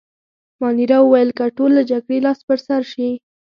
[0.61, 3.09] مانیرا وویل: که ټول له جګړې لاس په سر شي.